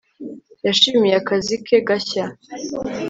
[0.63, 2.25] yishimiye akazi ke gashya